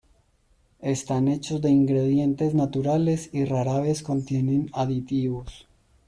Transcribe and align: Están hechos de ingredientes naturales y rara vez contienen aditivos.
Están 0.81 1.27
hechos 1.27 1.61
de 1.61 1.69
ingredientes 1.69 2.55
naturales 2.55 3.29
y 3.33 3.45
rara 3.45 3.79
vez 3.81 4.01
contienen 4.01 4.71
aditivos. 4.73 5.67